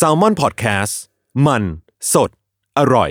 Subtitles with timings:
[0.00, 0.94] s a l ม o n PODCAST
[1.46, 1.62] มัน
[2.12, 2.30] สด
[2.78, 3.10] อร่อย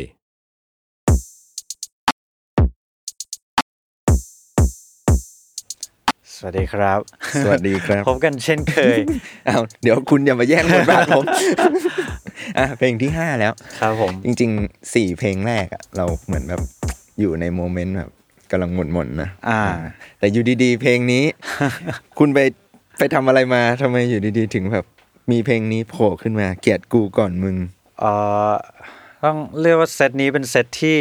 [6.35, 6.99] สวัสดีครับ
[7.43, 8.97] สวัสดีครับ พบกันเช่นเคย
[9.47, 11.23] อ้าวเดี๋ยวคุณอย่ามาแย่งบทบาทผม
[12.57, 16.61] อะเพลงที่ห้าแล้ว ครับผม จริงๆสี่เพลงแรกอะเราเหมือนแบบ
[17.20, 18.09] อยู่ในโมเมนต์แบบ
[18.52, 19.61] กำลังหม่นๆนะ อ่า
[20.20, 21.23] แต่อยู่ดีๆ เพลงนี้
[22.20, 22.39] คุณไป
[22.98, 24.86] ไปทำอะไรมาทำไมอยู่ดีๆ ถึงแบบ
[25.32, 27.55] มีเพลงนี้โผล่ขึ้นมาเกลียดกูก่อนมึง
[27.99, 28.12] เอ่
[28.52, 28.54] อ
[29.23, 30.98] ต้องเรียกว่าเซตนี้เป็นเซตที่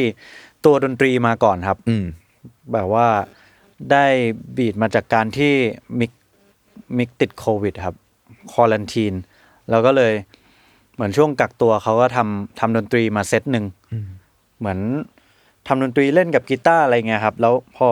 [0.65, 2.05] ตัวดนตรีมาก่อนครับ อืม
[2.73, 3.07] แบบว่า
[3.91, 4.05] ได้
[4.57, 5.53] beat มาจากการที่
[6.01, 6.13] มิก
[6.99, 7.97] มิกติดโควิดครับ
[8.51, 9.15] quarantine
[9.71, 10.13] แล้วก็เลย
[10.95, 13.65] เหมือนช่วงกักตัวเขาก็ทำทำดนตรีมาเซตหนึ่ง
[14.59, 14.79] เหมือน
[15.67, 17.89] ทำดนตรีเล่นกับกีตาร์อะไรเงี้ยครับ แล้วพอ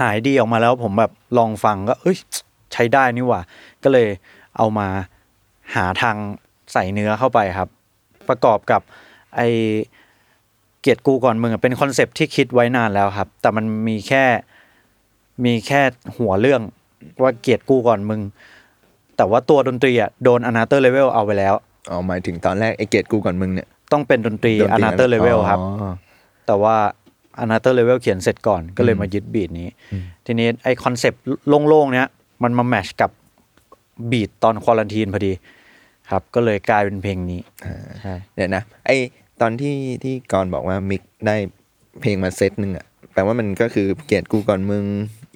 [0.00, 2.16] หายดีออกมาแล้วผมแบบลองฟังก็ เอ้ย
[2.72, 3.40] ใช้ได้นี่หว่า
[3.82, 4.08] ก็เลย
[4.56, 4.88] เอามา
[5.74, 6.16] หาทาง
[6.72, 7.68] ใส่เนื้อเข้าไปครับ
[8.28, 8.82] ประกอบกับ
[9.36, 9.40] ไอ
[10.80, 14.24] เกลียดกูก่อนมึงอะเป็น concept ที่คิดไว้นานแล้วครับ แต่มันมีแค่
[15.44, 15.82] มีแค่
[16.16, 16.62] หัวเรื่อง
[17.22, 18.20] ว่าเกลียดกูก่อนมึง
[19.16, 21.54] แต่ว่าตัวดนตรีอะโดน another level เอาไปแล้ว
[21.90, 25.92] อ๋อหมายถึงตอนแรกไอ้เกลียดกูก่อนมึงเนี่ยต้องเป็นดนตรีโดน another level ครับอ๋อ
[26.46, 26.76] แต่ว่า
[27.40, 29.68] another level เขียนเสร็จก่อนก็เลยมายึด beat นี้
[30.26, 31.22] ทีนี้ไอ concept
[31.68, 32.06] โล่งๆเนี้ย
[32.42, 33.10] มันมา match กับ
[34.10, 35.32] beat ตอน quarantine พอดี
[36.10, 37.40] ครับ ก็เลยกลายเป็นเพลงนี้
[38.00, 38.90] ใช่เดี๋ยวนะไอ
[39.40, 41.36] ตอนที่ที่กอนบอกว่ามิกได้
[42.00, 44.84] เพลงมาเซตหนึ่งอะแปลว่ามันก็คือเกลียดกูก่อนมึง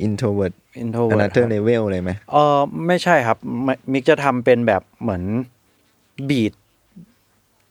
[0.06, 5.22] introvert intro another level เลยไหมเออไม่ใช่ครับ มิมิกจะทำเป็นแบบเหมือน
[6.28, 6.52] beat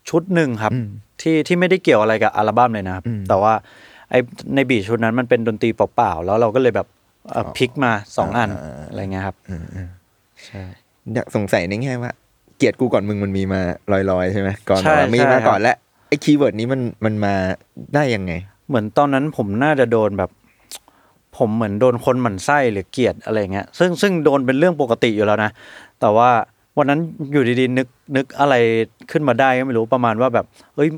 [0.10, 0.74] ชุดหนึ่งครับ
[1.22, 3.54] ที่ที่ไม่ได้เกี่ยวอะไรกับอัลบั้มเลยนะครับ แต่ว่า
[4.10, 4.16] ไอ
[4.56, 6.88] ใน beat ชุดนั้นมันเป็นดนตรีเปล่าๆ แล้วเราก็เลยแบบ
[7.32, 8.50] เอ่อพลิกมาสองอัน
[8.90, 9.36] อะไรเงี้ยครับ
[10.46, 10.64] ใช่
[11.14, 12.12] อยากสงสัยในแง่ว่า
[12.58, 15.78] เกลียดกูก่อนมึงมันมีมาลอยๆใช่ไหมก่อนใช่บอกว่ามีใช่มาครับก่อนแล้ว
[16.10, 17.34] ไอ keyword นี้มันมันมา
[17.96, 18.34] ได้ยังไง
[18.68, 20.30] เหมือนตอนนั้นผมน่าจะโดนแบบ
[21.38, 25.52] ผมเหมือนโดนคนหมั่นไส้หรือเกลียดอะไรเงี้ยซึ่งซึ่งโดนเป็นเรื่องปกติอยู่แล้วนะ
[26.02, 26.30] แต่ว่า
[26.78, 27.00] วันนั้น
[27.32, 28.56] อยู่ดีๆนึกนึกอะไร
[29.12, 30.46] ขึ้นมาได้ก็ไม่รู้ประมาณว่าแบบ
[30.76, 30.90] เอ้ย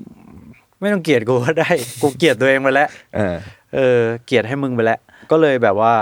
[0.80, 1.70] ไม่ต้องเกลียดกูก็ได้
[2.02, 3.36] กูเกลียดตัวเองไปแล้วเออ
[3.76, 5.00] เออเกลียดให้มึงไปแล้ว
[5.32, 5.94] ก็เลยแบบว่า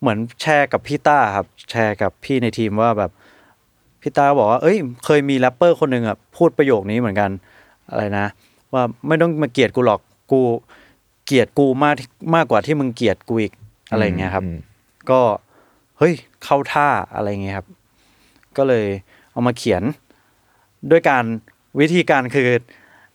[0.00, 3.10] เหมือนแชร์กับพี่ต้าครับ แชร์กับพี่ในทีมว่าแบบ
[4.00, 7.30] พี่ต้าบอกว่า เอ้ย เคยมีแรปเปอร์คนหนึ่งอะพูดประโยคนี้เหมือนกัน
[7.90, 8.26] อะไรนะ
[8.72, 10.00] ว่าไม่ต้องมาเกลียดกูหรอก
[10.32, 10.40] กู
[11.26, 11.94] เกลียดกูมาก
[12.34, 13.52] มากกว่าที่มึงเกลียดกูอีก
[13.90, 14.56] อะไรเงี้ยครับอืม
[15.10, 15.20] ก็
[15.98, 17.66] เฮ้ยเข้าท่าอะไรเงี้ยครับ
[18.56, 18.86] ก็เลย
[19.32, 19.82] เอามาเขียน
[20.90, 21.24] ด้วยการ
[21.80, 22.48] วิธีการคือ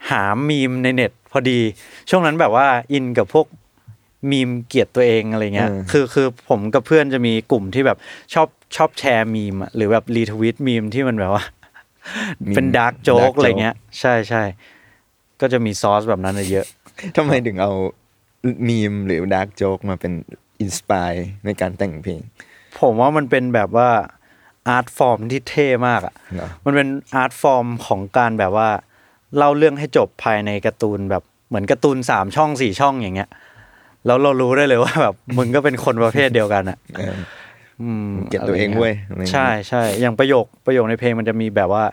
[0.10, 1.60] หามีมในเน็ตพอดี
[2.10, 3.46] ช่วงนั้นแบบว่าอินกับพวก
[4.32, 7.98] มีมเกลียดตัวเองอะไรเงี้ยเออคือคือผมกับเพื่อนจะมีกลุ่มที่แบบ
[8.34, 11.44] ชอบชอบแชร์มีมอะหรือแบบ retweet มีมที่มันแบบว่า
[12.56, 14.44] เป็น dark joke อะไรเงี้ย ใช่ใช่
[15.42, 16.66] ก็จะมีซอสแบบนั้นเยอะ
[17.18, 17.72] ทำไมถึงเอา
[18.68, 20.14] มีมหรือ dark joke มาเป็น
[20.62, 21.12] inspire
[21.46, 22.22] ในการแต่งเพลง
[22.80, 23.90] ผมว่ามันเป็นแบบว่า
[24.70, 28.70] art form ที่เท่มากอะเหรอมันเป็น art form ของการแบบว่า
[29.38, 33.30] เล่าเรื่องให้จบภายในการ์ตูนแบบเหมือนการ์ตูนสามช่องสี่ช่องอย่างเงี้ย
[34.06, 37.16] แล้วเรารู้ได้เลยว่าแบบมึงก็เป็นคนประเภทเดียวกันอะเออ
[37.82, 41.84] อืมเกลียดตัวเองเว้ยอะไรอย่างเงี้ยใช่ใช่อย่างประโยคประโยคในเพลงมันจะมีแบบว่า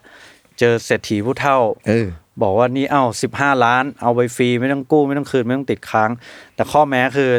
[0.58, 1.58] เจอเศรษฐีผู้เท่า
[1.88, 2.06] เออ
[2.42, 6.10] บอกว่านี่เอาสิบห้าล้าน เอาไปฟรีไม่ต้องกู้ไม่ต้องคืนไม่ต้องติดค้าง
[6.54, 7.30] แต่ข้อแม้คือ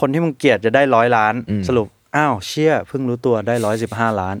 [0.00, 1.86] คนที่มึงเกลียดจะได้ร้อยล้านอืมสรุป
[2.16, 4.36] อ้าวเชี่ยเพิ่งรู้ตัวได้ร้อยสิบห้าล้าน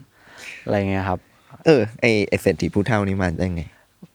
[0.64, 1.18] อะไรเงี้ยครับ
[1.66, 3.62] เออไอไอเศรษฐีผู้เท่านี้มาได้ไง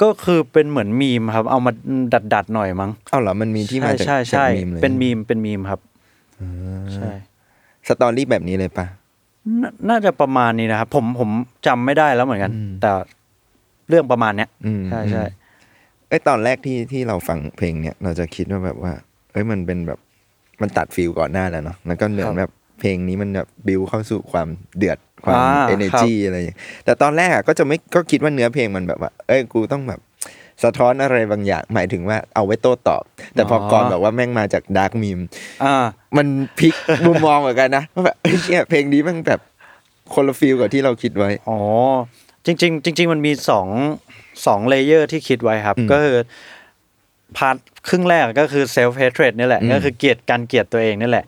[0.01, 1.71] ก็คือเป็นเหมือนมีมครับ เอามา
[2.13, 5.79] ดัดดัดๆหน่อยมั้งเอ้าเหรอมันมีที่มาจากใช่ใช่จากใช่มีมเลยเป็นมีมเป็นมีมครับ
[6.95, 7.11] ใช่
[7.87, 8.85] สตอรี่แบบนี้เลยปะ
[9.61, 11.29] นาน่าจะประมาณนี้นะครับ ผมผม
[11.67, 12.51] จำไม่ได้แล้วเหมือนกัน
[12.81, 12.91] แต่
[13.89, 15.23] เรื่องประมาณเนี้ยอืมใช่ใช่
[16.07, 18.93] ไอยตอนแรกที่ที่เราฟังเพลงเนี้ยเราจะคิดว่าแบบว่า
[19.31, 19.99] เอ้ยมันเป็นแบบ
[20.61, 29.99] มันตัดฟิลก่อนหน้าแล้วเนาะแล้วก็เหมือนแบบเพลงนี้มันแบบบิวเข้าสู่ความเดือด ความอ่าเอเนจีอะไรอย่างเงี้ยแต่ตอนแรกอะก็จะไม่ก็คิดว่าเนื้อเพลงมันแบบว่า เอ้ยกูต้องแบบ
[30.63, 33.03] สะท้อนอะไรบางอย่างหมายถึงว่าเอาไว้โต้ตอบ
[33.33, 35.19] แต่พอก่อนแบบว่าแม่งมาจากดาร์กมีม
[35.63, 35.75] อ่า
[36.17, 36.27] มัน
[36.59, 36.73] พลิก
[37.07, 39.39] มุมมองเหมือนกันนะว่าแบบเอ้ยเนี่ยเพลงนี้มันแบบ
[40.13, 41.59] คนละ feel กับที่เราคิดไว้อ๋อ
[42.45, 43.67] จริง ๆ จริง ๆ มันมีสอง
[44.45, 46.17] สอง layer ที่คิดไว้ครับอืมก็คือ
[47.37, 47.55] part
[47.87, 51.25] ครึ่งแรกก็คือเซลฟ์เฮ t เ e ดนี่แหละอืมก็คือเกลียดการเกลียดตัวเองนี่แหละ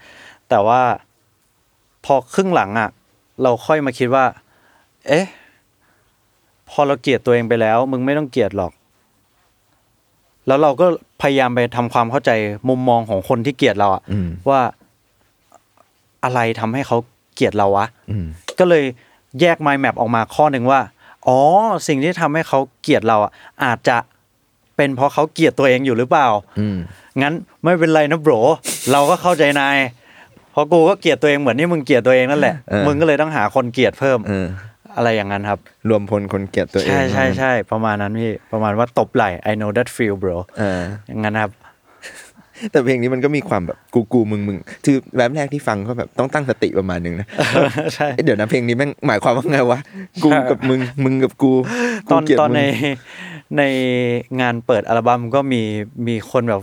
[0.49, 0.81] แต่ว่า
[2.05, 2.89] พอครึ่งหลังอะ
[3.43, 4.25] เราค่อยมาคิดว่า
[5.07, 5.25] เอ๊ะ
[6.69, 8.71] พอเราเกลียดตัวเองไปแล้ว มึงไม่ต้องเกลียดหรอก
[10.47, 10.85] แล้วเราก็
[11.21, 12.31] พยายามไปทำความเข้าใจ
[12.69, 14.61] มุมมองของคนที่เกลียดเราอะอืมว่า
[16.23, 16.97] อะไรทำให้เขา
[17.35, 18.25] เกลียดเราวะอืม
[18.59, 18.83] ก็เลย
[19.41, 20.79] แยก mind map ออกมาข้อหนึ่งว่า
[21.27, 21.39] อ๋อ
[21.87, 23.31] สิ่งที่ทำให้เขาเกลียดเราอะ
[23.63, 23.97] อาจจะ
[24.75, 26.27] เป็นเพราะเขาเกลียดตัวเองอยู่หรือเปล่า
[26.59, 26.77] อืม
[27.21, 27.33] งั้น
[27.63, 28.33] ไม่เป็นไรนะโบร
[28.91, 34.47] เราก็เข้าใจนายเพราะกูก็เกลียดตัวเองเหมือนที่มึงเกลียดตัวเองนั่นแหละเออมึงก็เลยต้องหาคนเกลียดเพิ่มเออ
[34.95, 35.59] อะไรอย่างนั้นครับ
[35.89, 41.51] รวมพลคนเกลียดตัวเอง ใช่ใช่ใช่ประมาณนั้นพี่ ประมาณว่าตบไหล่ I know that feel bro เอออย่างนั้นครับ
[42.71, 47.27] แต่เพลงนี้มันก็มีความแบบกูกูมึงมึงคือแวบแรกที่ฟังก็แบบต้องตั้งสติประมาณหนึงนะ
[47.95, 49.79] ใช่เอ๊ะเดี๋ยวนะเพลงนี้แม่งหมายความว่าไงวะ
[50.23, 51.51] กูกับมึงมึงกับกู
[52.11, 52.61] ตอนกูเกลียดตอนมึงใน
[53.57, 53.63] ใน
[54.41, 55.61] งานเปิดอัลบั้มก็มี
[56.07, 56.61] มีคนแบบ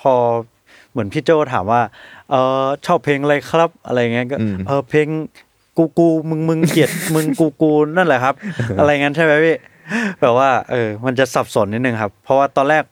[0.00, 0.14] พอ
[0.94, 1.80] เหมือนพี่โจถามว่า
[2.30, 4.36] เออชอบเพลงอะไรครับ อะไรเงี้ยก็
[4.66, 5.08] เออเพลง
[5.78, 8.34] กูกูมึงมึงเกลียดมึงกูกูนั่นแหละครับ
[8.78, 9.56] อะไรงั้นใช่ไหมพี่
[10.20, 12.84] แบบว่าเออ มันจะสับสนนิดนึงครับ เพราะว่าตอนแรก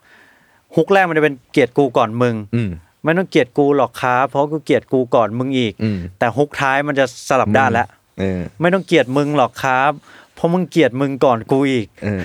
[0.77, 2.71] ฮุกแรกมันจะเป็นเกลียดกูก่อนมึงอืม
[3.05, 7.89] ไม่ต้องเกลียดกูหรอกครับเพราะกูเกลียดกูก่อนมึงอีกอืมแต่ฮุกท้ายมันจะสลับด้านแล้ว
[8.21, 9.93] เออไม่ต้องเกลียดมึงหรอกครับ
[10.35, 12.23] เพราะมึงเกลียดมึงก่อนกูอีกเออ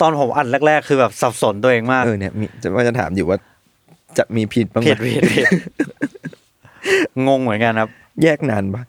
[0.00, 3.38] ตอนผมอัดแรก ๆ คือแบบสับสนตัวเองมากเออเนี่ยมีจะว่าจะถามอยู่ว่า
[4.18, 5.46] จะมีผิดบ้างไหผิมดผิดผิด
[7.26, 7.90] งงเหมือนกันครับ
[8.22, 8.82] แยกนานปะ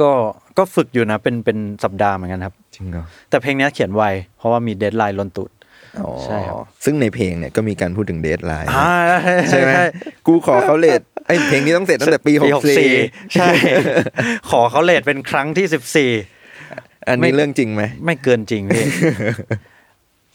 [0.00, 0.10] ก็
[0.58, 4.04] ก็ฝึกอยู่นะ เป็นเป็นสัปดาห์เหมือนกันครับ จริงเหรอแต่เพลงนี้เขียนไว
[4.36, 5.50] เพราะว่ามีเดทไลน์ลนตุด
[6.00, 8.92] อ๋อใช่ครับซึ่งในเพลงเนี่ยก็มีการพูดถึงเดทไลน์อ่า
[9.50, 9.70] ใช่ไหม
[10.26, 12.92] กูขอเขาเลทไอ้เพลงนี้ต้องเสร็จตั้งแต่ปีหกสี่
[13.32, 13.48] ใช่
[14.50, 16.10] ขอเขาเลทเป็นครั้งที่สิบสี่
[17.08, 18.84] อันไม่นี้เรื่องจริงไหมไม่เกินจริงพี่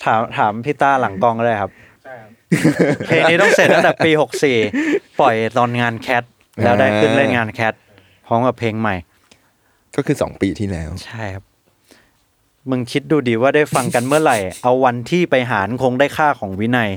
[0.06, 1.72] ถามถามพี่ต้าหลังกล้องก็ได้ครับ
[3.08, 4.58] เพลงนี้ต้องเสร็จตั้งแต่ปีหกสี่
[5.20, 6.24] ปล่อยตอนงานแคท
[6.64, 7.74] แล้วได้ขึ้นเล่นงานแคท
[8.28, 8.96] พร้อมกับเพลงใหม่
[9.96, 11.44] ก็คือสองปีที่แล้ว ใช่ครับ
[12.70, 16.90] มึงคิดดูดีว่าได้ฟังกันเมื่อไหร่ เอาวันที่ไปหารคงได้ค่าของวินัย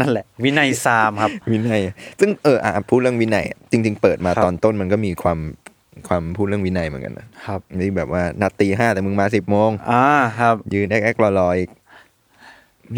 [0.00, 1.80] นั่นแหละ วินัยซามครับ วินัย
[2.20, 5.38] ซึ่งเอออะพูดเรื่องวินัย จริง ๆ เปิดมาครับตอนต้นมันก็มีความ
[6.08, 10.04] ความพูดเรื่องวินัยเหมือนกันนะครับนี่แบบว่านัดตีห้าแต่มึงมาสิบโมงอ่า
[10.38, 11.70] ครับ ยืนแอ๊กแอ๊กรอรออีก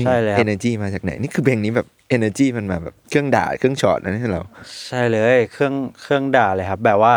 [0.05, 4.43] ใช่เลยครับ energy มาจากไหน นี่คือเพลงนี้แบบ energy มันมาแบบเครื่องด่าเครื่องช็อตนะนี่เรา
[4.87, 7.15] ใช่เลยเครื่องเครื่องด่าเลยครับ แบบว่า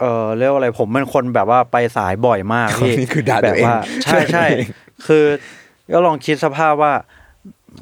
[0.00, 4.70] เออเรียกว่าอะไรผมเป็นคนแบบว่าไปสายบ่อยมากพี่นี่คือด่าตัวเองแบบว่าใช่ใช่ด่าตัวเอง
[5.06, 5.24] คือ
[5.92, 6.92] ก็ลองคิดสภาพว่า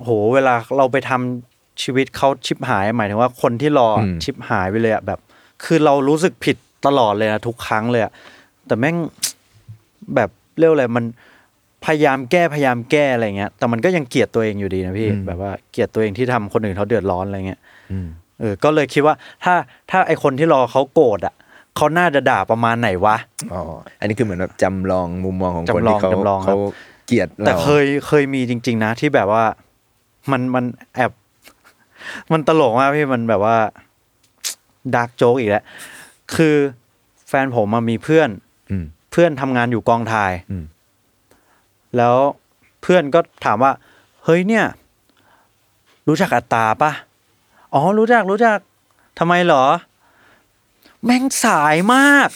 [0.01, 5.19] โหเวลาเราไปทำชีวิตเขาชิบหายหมายถึงว่าคนที่รออชิบหายไปเลยอะแบบ
[5.65, 6.57] คือเรารู้สึกผิด
[6.87, 8.13] ตลอดเลยนะทุกครั้งเลยอะ
[8.67, 8.97] แต่แม่ง
[10.15, 11.05] แบบเรียกว่าอะไรมัน
[11.87, 17.61] พยายามแก้พยายามแก้อะไรเงี้ย แต่มันก็ยังเกลียดตัวเองอยู่ดีนะพี่ แบบว่าเกลียดตัวเองที่ทำคนอื่นเขาเดือดร้อนอะไรเงี้ย
[17.93, 18.09] อืม
[18.41, 19.15] เออ ก็เลยคิดว่า
[19.45, 19.55] ถ้า
[19.91, 21.35] ถ้าไอคนที่รอเขาโกรธอะ
[21.77, 23.17] เขาน่าจะด่าประมาณไหนวะ
[23.53, 23.61] อ๋อ
[24.01, 26.73] อันนี้คือเหมือนแบบจำลองมุมมองของคนจำลองที่เขาจำลองครับเขา
[27.07, 29.45] เกลียดเราแต่เคยเคยมีจริง ๆ นะ ที่แบบว่า
[30.31, 30.65] มันมัน
[30.95, 31.13] แอบ
[32.33, 33.57] มันตลกมากพี่มันแบบว่า
[34.95, 35.65] ดาร์กโจ๊กอีกแล้ว
[36.37, 36.57] คือ
[37.29, 38.29] แฟนผมมามีเพื่อน
[38.71, 40.65] อืมเพื่อนทำงานอยู่กองถ่ายอืม
[41.97, 42.17] แล้ว
[42.83, 43.73] เพื่อนก็ถามว่า
[44.25, 44.67] เฮ้ยเนี่ย
[46.09, 46.93] รู้จักอัตตาปะ
[47.75, 48.59] อ๋อรู้จักรู้จัก
[49.19, 49.65] ทำไมเหรอ
[51.05, 52.29] แม่งสายมาก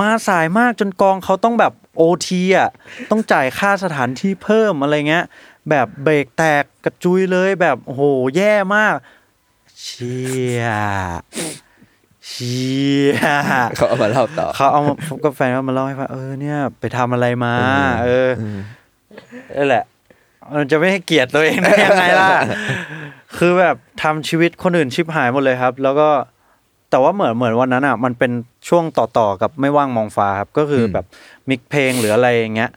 [0.00, 2.70] มาสายมากจนกองเขาต้องแบบโอทีอะ
[3.10, 5.24] ต้องจ่ายค่าสถานที่เพิ่มอะไรเงี้ย
[5.70, 8.02] แบบเบรกแตกกระจุยเลยแบบโอ้โห
[8.36, 8.94] แย่มาก
[9.82, 10.64] เชี่ย
[12.28, 13.16] เชี่ย
[13.76, 14.94] เขาเอามาเล่าต่อเขาเอามา
[15.24, 17.54] ก็แฟนเขามาเล่าให้ฟังเออเนี่ย ไปทำอะไรมา
[18.04, 18.28] เออ
[19.56, 19.84] นั่นแหละ
[20.56, 22.28] มันจะไม่ให้เกียรติตัวเองได้ยังไงล่ะ
[23.38, 26.08] คือแบบทำชีวิตคนอื่นชิบหายหมดเลยครับ แล้วก็
[26.90, 28.32] แต่ว่าเหมือนเหมือนวันนั้นอะ มันเป็น
[28.68, 31.06] ช่วงต่อๆกับไม่ว่างมองฟ้าครับ ก็คืออมแบบ
[31.48, 32.70] mix เพลงหรืออะไรอย่างเงี้ย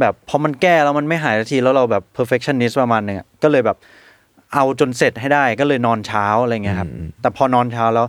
[0.00, 3.76] แบบพอมันแก้แล้วมันไม่หายสักทีแล้วเราแบบ perfectionist ประมาณหนึ่งอะก็เลยแบบ
[4.54, 8.06] เอาจนเสร็จให้ได้ก็เลยนอนเช้าอะไรเงี้ยครับ แต่พอนอนเช้าแล้ว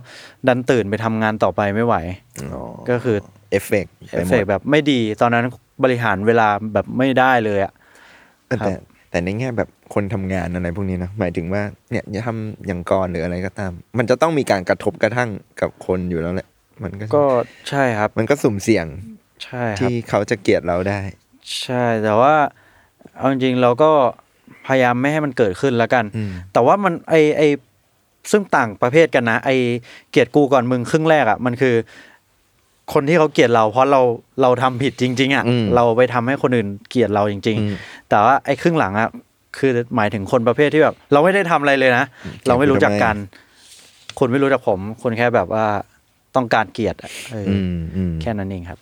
[0.48, 1.94] ดันตื่นไปทำงานต่อไปไม่ไหว
[2.52, 3.16] อ๋อก็คือ
[3.50, 5.44] เอฟเฟกต์เอไปหมดกต์แบบไม่ดีตอนนั้น
[5.82, 7.72] บริหารเวลาแบบไม่ได้เลยอะ
[8.48, 8.74] แต่
[9.10, 16.48] แต่ในแง่แบบคนทำงานอะไรพวกนี้นะหมายถึงว่าเนี่ยจะทำองค์กรหรืออะไรก็ตาม มันจะต้องมีการกระทบกระทั่งกับคนอยู่แล้วแหละ
[16.82, 17.26] มันก็ก็
[17.68, 18.86] ใช่ครับ มันก็สุ่มเสี่ยง
[19.44, 21.00] ใช่ครับที่เขาจะเกลียดเราได้
[21.62, 22.34] ใช่แต่ว่า
[23.16, 23.90] เอาจริงๆเราก็
[24.66, 27.42] พยายามไม่ให้มันเกิดขึ้นแล้วกันอืมแต่ว่ามันไอไอ
[28.30, 29.50] ซึ่งต่างประเภทกันนะ ไอ
[30.10, 31.74] เกลียดกูก่อนมึงครึ่งแรกอะมันคือ
[32.92, 34.00] คนที่เขาเกลียดเราเพราะเรา
[34.42, 39.08] เราทำผิดจริง ๆอะอืมเราไปทำให้คนอื่นเกลียดเราจริงอืมๆแต่ว่าไอ้ครึ่งหลังอะ
[39.58, 42.04] คือหมายถึงคนประเภทที่แบบ เราไม่ได้ทำอะไรเลยนะ
[42.46, 43.16] เราไม่รู้จักกัน
[44.18, 45.66] คุณไม่รู้จักผมคุณแค่แบบว่า
[46.36, 48.78] ต้องการเกลียดอะเออออืมอืมแค่นั้นเองครับ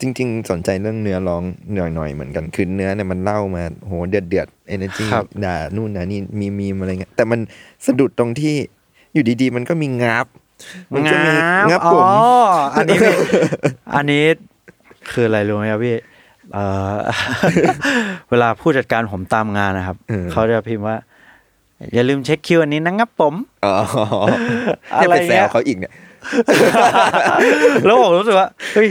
[0.00, 1.42] จริง ๆ สนใจเรื่องเนื้อร้อง
[1.74, 7.40] หน่อยๆเหมือนกันคือเนื้อเนี่ยมันเล่ามาโหเดือดเดือดเอเนจีครับด่านู่นด่านี่มีมีมอะไรเงี้ยแต่มัน
[7.86, 8.54] สะดุดตรงที่
[9.14, 10.26] อยู่ดีๆ มันก็มีงับ
[10.92, 11.30] มันจะมี
[11.70, 12.30] งับผมอ๋อ
[12.74, 13.10] อันนี้ไม่
[13.94, 14.24] อันนี้
[15.10, 15.96] คืออะไรรู้ไหมครับพี่
[16.54, 16.58] เอ
[16.94, 16.96] อ
[18.30, 20.96] เวลาผู้จัดการผมตามงานนะครับเออเขาจะพิมพ์ว่า
[21.94, 23.74] อย่าลืมเช็คคิวอันนี้นะครับผมอ๋อ
[24.92, 25.92] อะเนี่ยไรไปแซเงี้วยเขาอีกเนี่ย
[27.86, 28.88] แล้วผมรู้สึกว่าเฮ้ย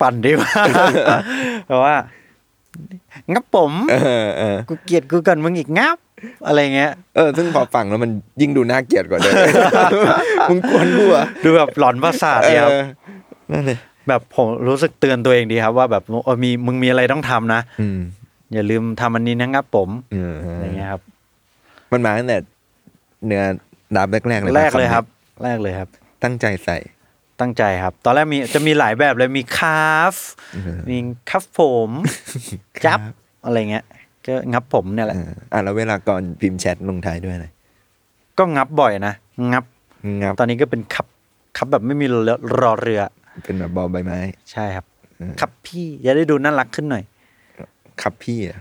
[0.00, 0.66] ปั่นดีมาก
[1.66, 1.96] เพราะว่า
[3.32, 5.96] งับผมเออเออกูเกลียดกูกันมึงอีกงับ
[6.46, 9.34] อะไรเงี้ยเออซึ่งพอฟังแล้วมันยิ่งดูน่าเกลียดกว่าเดิม
[10.50, 12.82] มึงกวนกูเหรอดูแบบหลอนประสาทเอดีครับอ
[13.52, 13.78] นั่นเลย
[14.08, 17.98] แบบผมรู้สึกเตือนตัวเองดีครับ ว่าแบบเออมีมึงมีอะไรต้องทำนะอืม
[18.54, 21.02] อย่าลืมทำอันนี้นะครับผมเอออะไรเงี้ยครับ
[21.92, 22.38] มันมาตั้งแต่
[23.26, 23.42] เนื้อ
[23.96, 25.04] ดับแรกๆเลยปะแรกเลยครับ
[25.44, 25.88] แรกเลยครับ
[26.22, 26.78] ตั้งใจใส่
[27.40, 30.14] ตั้งใจครับ ตอนแรกมีจะมีหลายแบบเลยมีคาฟ
[30.52, 30.98] เออมี
[31.30, 31.90] คัฟผม
[32.86, 33.00] จับ
[33.44, 33.84] อะไรเงี้ย
[34.26, 37.46] ก็งับผมเนี่ยแหเอละออะแล้วเวลาก่อนพิมพ์แชทลงท้ายด้วยอะไร
[38.38, 39.14] ก็งับบ่อยนะ
[39.52, 39.64] งับ
[40.22, 41.06] งับ ตอนนี้ก็เป็นคับ
[41.56, 43.00] คับแบบไม่มีรอรอเรือ
[43.44, 44.18] เป็นแบบบอลใบไม้
[44.52, 44.86] ใช่ครับ
[45.18, 47.04] เออครับพี่จะได้ดูน่ารักขึ้นหน่อย
[48.02, 48.60] ครับพี่อะ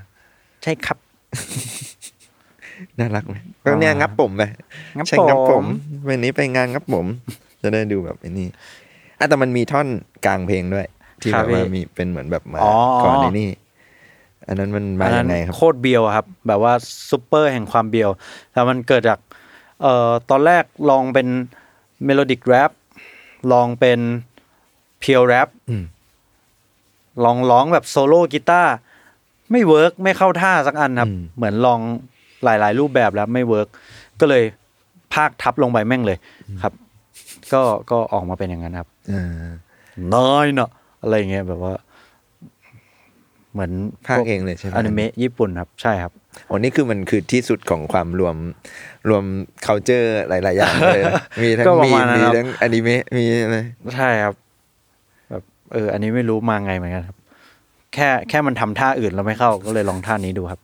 [0.64, 0.98] ใช่ครับ
[3.00, 4.44] น่ารักไหมก็เนี่ยอ่างังับผมไป
[4.98, 5.66] งับใช่งับผผมม
[6.08, 7.06] วันนี้ไปงานงับผม
[7.62, 8.48] จะได้ดูแบบไอ้นี่
[9.20, 9.88] อะแต่มันมีท่อน
[10.26, 10.88] กลางเพลงด้วย
[11.22, 13.48] ที่ครัแบบบว่าพี่มีเป็นเหมือนแบบมาอ๋อก่อนในนี่
[14.48, 16.74] อันนั้นมันมาอันนั้ยันงไงครับโคตรเบียวอะครับ แบบว่า
[17.10, 18.10] ซูเปอร์แห่งความเบียว
[18.52, 19.20] แต่มันเกิดจาก
[19.82, 21.28] เอ่อตอนแรกลองเป็น
[22.06, 22.72] melodic rap
[23.52, 24.00] ลองเป็น
[25.00, 25.86] pure rap อืม
[27.24, 28.74] ลองร้องแบบโซโล่กีตาร์
[29.52, 31.80] ไม่ work ไม่เข้าท่าสักอันครับอืมเหมือนลอง
[32.44, 33.68] หลาย ๆ รูปแบบแล้วไม่ work
[34.20, 34.44] ก็เลย
[35.14, 36.18] พากย์ทับลงไปแม่งเลย
[36.62, 36.74] ครับ
[37.54, 39.46] ก็ก็ออกมาเป็นอย่างนั้นครับเออ
[40.16, 40.70] น้อยเนาะ
[41.02, 41.74] อะไรอย่างเงี้ยแบบว่า
[43.54, 43.72] เหมือน
[44.08, 46.12] ภาคเองเลยใช่ไหมอนิเมะญี่ปุ่นครับใช่ครับ
[46.48, 48.36] โอ้นี่คือมันคือที่สุดของความรวม
[49.10, 49.24] รวม
[49.66, 53.58] c u เจอร์หลาย ๆ อย่างเลยนะมีทั้งก็ประมีมาณนั้นมีครับทั้งอนิเมะมีอะไร
[53.96, 54.34] ใช่ครับ
[55.30, 55.44] แบบ
[55.74, 57.18] เอออันนี้ไม่รู้มาไงเหมือนกันครับ
[57.94, 60.60] แค่แค่มันทำท่าอื่นแล้วไม่เข้าก็เลยลองท่านี้ดูครับ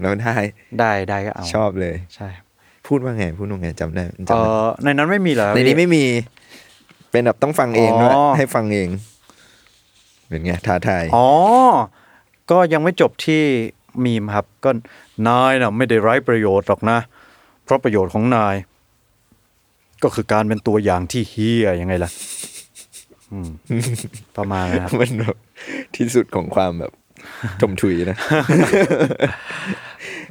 [0.00, 0.34] แล้วได้
[0.78, 2.46] ได้ได้ก็เอาชอบเลยใช่ครับ
[2.86, 6.04] พูดว่าไงพูดว่าไงจำได้เอจำได้อในนั้นไม่มีเหรอครับในนี้พี่ไม่มี
[7.10, 8.88] เป็นแบบต้องฟังเองด้วยอ๋อให้ฟังเอง
[10.28, 11.28] เป็นไงท้าทายอ๋อ
[12.52, 13.42] ก็ยังไม่จบที่
[14.04, 14.70] มีมครับ ก็
[15.28, 16.98] นายน่ะไม่ได้ไร้ประโยชน์หรอกนะ
[17.64, 18.54] เพราะประโยชน์ของนาย
[20.02, 22.10] ก็คือการเป็นตัวอย่างที่เฮียยังไงล่ะ
[23.30, 23.50] อืม
[24.36, 25.36] ประมาณนั้นครับมันแบบ
[25.96, 26.92] ที่สุดของความแบบ
[27.60, 28.16] จมถุยนะ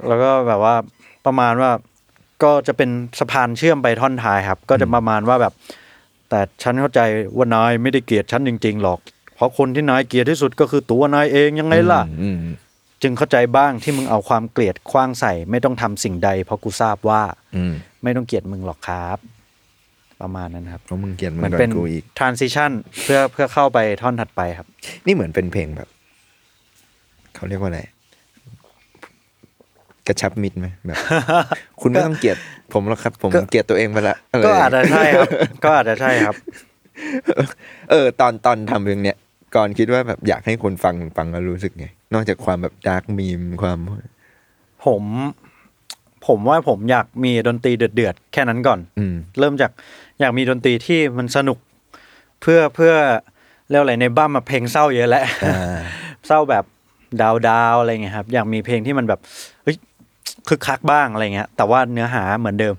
[0.07, 0.75] แล้วก็แบบว่า
[1.25, 1.71] ประมาณว่า
[2.43, 5.53] ก็จะเป็นสะพานเชื่อมไปท่อนท้ายครับ ก็จะประมาณว่าแบบ
[6.29, 6.99] แต่ฉันเข้าใจ
[7.37, 12.38] ว่านายไม่ได้เกลียดฉันจริง ๆ หรอกเพ ราะคนที่นายเกลียดที่สุดก็คือตัวนายเองยังไงล่ะอืม
[13.01, 17.21] จึงเข้าใจบ้างที่มึงเอาความเกลียดคว้างใส่ ไม่ต้องทำสิ่งใด เพราะกูทราบว่า
[17.55, 19.17] อืมไม่ต้องเกลียดมึงหรอกครับ
[20.21, 22.71] ประมาณนั้นครับเพราะมึงเกลียดมึเหมืงอนก่อเป็นนกูอีก transition
[23.03, 24.67] เพื่อเพื่อเข้าไปท่อนถัดไปครับ
[25.05, 25.89] นี่เหมือนเป็นเพลงแบบ
[27.36, 27.81] เขาเรียกว่าอะไร
[30.07, 30.98] กระชับมิตรไหมแบบ
[31.81, 32.38] คุณไม่ต้องเกลียด
[32.74, 35.29] ผมหรอกครับ ผมก็เกลียดตัวเองไปละไรก็อาจจะใช่ครับ
[35.63, 36.36] ก็อาจจะใช่ครับ
[37.91, 39.17] เออ ตอนตอนทำเพลงเนี้ย
[39.55, 43.79] ก่อนคิดว่าแบบอยากให้คนฟังฟังแล้วรู้สึกไง นอกจากความแบบดาร์กมีมความ
[44.86, 45.03] ผม
[46.27, 49.72] ผมว่าผมอยากมีดนตรีเดือดๆแค่นั้นก่อน อืมเริ่มจาก
[50.20, 51.58] อยากมีดนตรีที่มันสนุก
[52.41, 52.93] เพื่อเพื่อ
[53.70, 55.77] เรียกอะไรในบ้านมาเพลงเศร้าเยอะแล้วอ่า
[56.27, 56.65] เศร้าแบบ
[57.22, 59.20] ดาวดาวๆอะไรเงี้ยครับ อยากมีเพลงที่มันแบบ
[59.63, 59.77] เฮ้ย
[60.48, 62.75] คึกคักบ้างอะไรเงี้ย แต่ว่าเนื้อหาเหมือนเดิม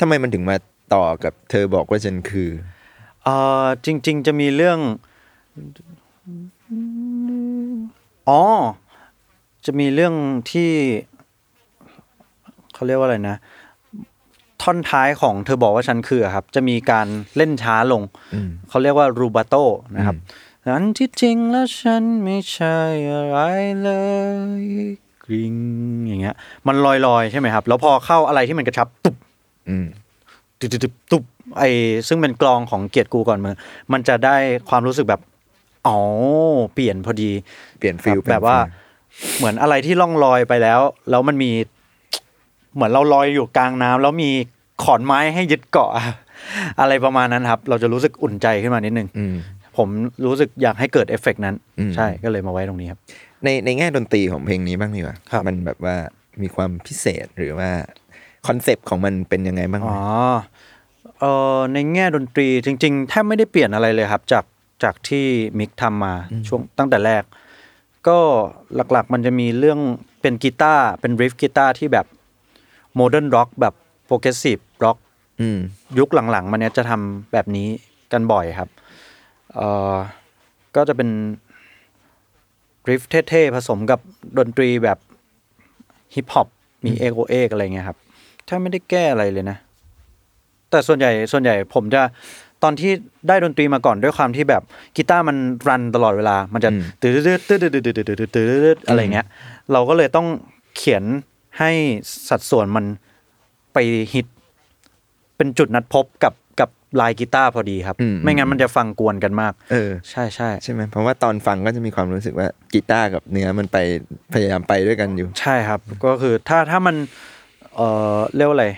[0.00, 0.56] ทำไมมันถึงมา
[0.94, 2.48] ต่อกับเธอบอกว่าฉันคือ
[3.24, 3.28] เอ
[3.64, 4.78] อจริง ๆ จะมีเรื่อง
[8.28, 8.42] อ๋อ
[9.66, 10.14] จะมีเรื่อง
[10.50, 10.70] ที่
[12.74, 13.36] เขาเรียกว่าอะไรนะ
[14.62, 18.02] ท่อนท้ายของเธอบอกว่าฉันคืออะครับ จะมีการเล่นช้าลง
[18.34, 19.54] อืมเขาเรียกว่ารูบาโต
[19.96, 20.16] นะครับ
[20.64, 22.78] อันที่จริงแล้วฉันไม่ใช่
[23.12, 23.38] อะไร
[23.82, 23.90] เล
[24.60, 24.64] ย
[25.24, 25.54] กริง
[26.06, 26.34] อย่างเงี้ย
[26.66, 29.16] มันลอยๆใช่ไหมครับ แล้วพอเข้าอะไรที่มันกระชับตุบ
[29.68, 29.86] อืม
[30.58, 31.24] ตุบตุบตุบ
[31.58, 31.62] ไอ
[32.08, 33.56] ซึ่งเป็นกลองของเกียรติกูก่อนมือ
[33.92, 34.36] มันจะได้
[34.68, 35.20] ความรู้สึกแบบ
[35.88, 35.98] อ๋อ
[36.74, 37.30] เปลี่ยนพอดี
[37.78, 38.56] เปลี่ยนฟิลครับแบบว่า
[39.38, 41.50] เหมือนอะไรที่ล่องลอยไปแล้ว แล้วมันมี
[42.74, 44.30] เหมือนเราลอยอยู่กลางน้ำแล้วมี
[44.82, 45.90] ขอนไม้ให้ยึดเกาะ
[46.80, 49.34] อะไรประมาณนั้นครับ เราจะรู้สึกอุ่นใจขึ้นมานิดนึงอืม
[49.76, 49.88] ผม
[50.26, 52.98] รู้สึกอยากให้เกิดเอฟเฟกต์นั้นอืมใช่ก็เลยมาไว้ตรงนี้ครับ
[53.44, 55.96] ในในแง่ดนตรีของเพลงนี้บ้างดีกว่าครับมันแบบว่า
[56.42, 57.70] มีความพิเศษหรือว่า
[58.46, 60.00] คอนเซปต์ของมันเป็นยังไงบ้างไหมอ๋อ
[61.20, 61.24] เอ
[61.56, 64.44] อในแง่ดนตรีจริง ๆ แทบไม่ได้เปลี่ยนอะไรเลยครับ จาก
[64.82, 65.26] จากที่
[65.58, 66.14] มิกทำมา
[66.48, 67.22] ช่วงตั้งแต่แรก
[68.08, 68.18] ก็
[68.74, 69.80] หลักๆมันจะมีเรื่อง
[70.20, 72.06] เป็นกีตาร์เป็น riff กีตาร์ที่แบบ
[72.96, 73.74] modern rock แบบ
[74.06, 74.96] progressive rock
[75.40, 75.58] อืม
[75.98, 77.68] ยุคหลังๆ มันเนี้ยจะทำแบบนี้
[78.12, 78.68] กันบ่อยครับ
[79.54, 79.94] เอ่อ
[80.76, 81.08] ก็จะเป็น
[82.88, 84.00] riff เท่ๆผสมกับ
[84.38, 84.98] ดนตรีแบบ
[86.14, 86.48] ฮิปฮอป
[86.84, 87.98] มีเอกโอเอกอะไรเงี้ยครับ
[88.48, 89.56] ถ้าไม่ได้แก้อะไรเลยนะ
[90.70, 92.02] แต่ส่วนใหญ่ส่วนใหญ่ผมจะ
[92.62, 92.90] ตอนที่
[93.28, 94.62] ได้ดนตรีมาก่อนด้วยความที่แบบ
[94.96, 95.36] กีตาร์มัน
[95.68, 99.26] รันตลอดเวลา มันจะตืดตืดตืดตืดตืดตืดตืดตืดอะไรเงี้ย
[99.72, 100.26] เราก็เลยต้อง
[100.76, 101.04] เขียน
[101.58, 101.70] ให้
[102.28, 102.84] สัดส่วนมัน
[103.72, 103.78] ไป
[104.12, 104.26] ฮิต
[105.36, 106.68] เป็นจุดนัดพบกับกับ
[107.00, 113.78] ลายกีตาร์พอดีครับอืมไม่งั้นมันจะฟังกวนกันมาก เออ ใช่ใช่ใช่ไหมเพราะว่าตอนฟังก็จะมีความรู้สึกว่ากีตาร์กับเนื้อมันไป
[114.32, 116.96] พยายามไปด้วยกันอยู่ ใช่ครับ ก็คือถ้าถ้ามัน
[117.76, 117.80] เอ
[118.16, 118.68] อเรียกว่าอะไร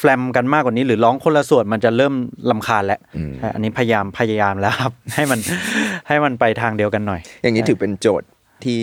[0.00, 2.14] แฟลมกันมากกว่านี้ หรือร้องคนละส่วนมันจะเริ่ม
[2.50, 5.40] รำคาญแล้วอืมใช่อันนี้พยายามพยายามแล้วครับ ให้มัน
[6.08, 8.28] ให้มันไปทางเดียวกันหน่อย อย่างนี้ถือเป็นโจทย์
[8.64, 8.78] ที่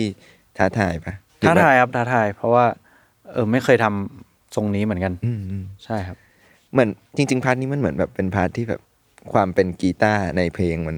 [0.58, 2.64] ท้าทายปะหรือท้าแบบทายครับท้าทาย เพราะว่า
[3.32, 6.16] เออไม่เคยทำทรงนี้เหมือนกัน อืมอืมใช่ครับ
[6.72, 8.80] เหมือนจริง ๆ part นี้มันเหมือนแบบเป็น part ที่แบบ
[9.32, 10.96] ความเป็นกีตาร์ในเพลงมัน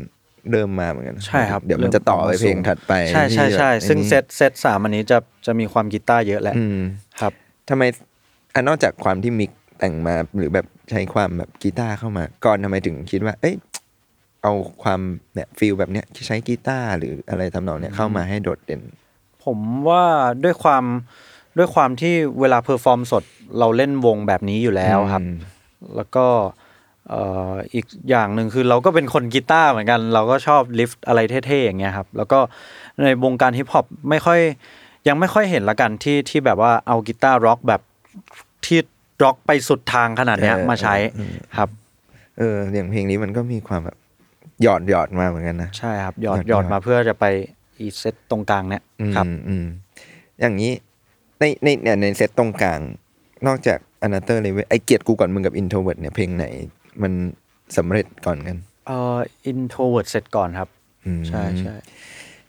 [0.50, 6.80] เริ่มมาเหมือนกันใช่ครับเดี๋ยวมันจะต่อไปเพลงถัดไป ใช่ใช่ใช่ที่แบบซึ่งไอ้นี่เซตเซตสามอันนี้จะจะมีความกีตาร์เยอะแหละอืม
[7.20, 7.32] ครับ
[7.68, 7.82] ทำไม
[8.54, 13.54] อะนอกจากความที่มิก แต่งมาหรือแบบใช้ความแบบกีตาร์เข้ามา ก่อนทำไมถึงคิดว่า เอ้ย
[14.42, 15.00] เอาความ
[15.34, 18.82] เนี่ย feel แบบเนี้ยใช้กีตาร์หรืออะไรทำนองเนี้ยเข้ามาให้โดดเด่น
[19.44, 19.58] ผม
[19.88, 20.04] ว่า
[20.44, 20.84] ด้วยความ
[21.58, 23.24] ด้วยความที่เวลา perform สด
[23.58, 25.36] เราเล่นวงแบบนี้อยู่แล้วครับอืม
[25.96, 26.26] แล้วก็
[27.08, 32.38] เอ่ออีกอย่างหนึ่งคือเราก็เป็นคนกีตาร์เหมือนกัน เราก็ชอบ riff อะไรเท่ๆอย่างเงี้ยครับ แล้วก็
[33.02, 34.40] ในวงการฮิปฮอปไม่ค่อย
[35.08, 37.80] ยังไม่ค่อยเห็นละกันที่ที่แบบว่าเอากีตาร์ร็อกแบบ
[38.66, 38.80] ที่
[39.22, 41.68] ร็อกไปสุดทางขนาดเนี้ยเออมาใช้เออครับ
[42.38, 43.96] เอออย่างเพลงนี้มันก็มีความแบบ
[44.62, 47.24] หยอดหยอดมาเหมือนกันนะใช่ครับหยอดหยอดหยอดหยอดมาเพื่อจะไป
[47.78, 49.64] อีเซตตรงกลางเนี่ยอืมครับอืม
[50.40, 50.72] อย่างนี้
[51.38, 52.80] ในในเนี่ยในเซตตรงกลาง
[53.46, 56.44] นอกจาก Another Level ไอเกลียดกูก่อนมึงกับ Introvert เนี่ยเพลงไหน
[57.02, 57.12] มัน
[57.76, 60.68] สำเร็จก่อนกันเอ่อ Introvert เสร็จก่อนครับ
[61.06, 61.74] อืมใช่ใช่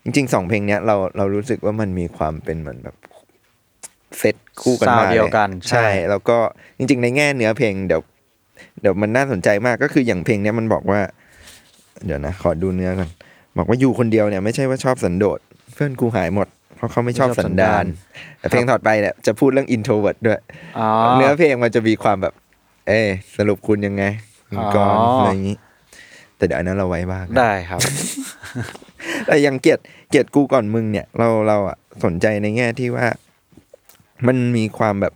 [0.04, 2.96] จริงๆสองเพลงเนี้ยเราเรารู้สึกว่ามันมีความเป็นเหมือนแบบ
[4.18, 6.38] เซตคู่กันซาวมาด์เดียวกัน ใช่ แล้วก็
[6.78, 8.02] จริง ๆ ในแง่เนื้อเพลงเดี๋ยว
[8.82, 11.00] เดี๋ยวมันน่าสนใจมากก็คืออย่างเพลงเนี้ยมันบอกว่า
[12.06, 13.10] เดี๋ยวนะขอดูเนื้อก่อน
[13.58, 15.40] บอกว่าอยู่คนเดียวเนี่ยไม่ใช่ว่าชอบสันโดษ
[15.74, 17.86] เพื่อนกูหายหมดเพราะเขาไม่ชอบสันดาน
[18.40, 20.40] แต่เพลงถอดไปเนี่ยจะพูดเรื่อง introvert ด้วย
[20.78, 22.34] อ๋อเนื้อเพลงมันจะมีความแบบ
[22.88, 24.04] เอ๊ะสรุปคุณยังไง
[24.50, 25.58] คุณกรณ์อ๋อออะไรอย่างนี้
[26.38, 27.80] แต่เดี๋ยวอันนั้นเราไว้บ้างนะได้ครับ
[29.26, 33.06] แต่อยังเกียรติเกียรติกูก่อนมึงเนี่ย เราเราอะสนใจในแง่ที่ว่า
[34.28, 35.14] มันมีความแบบ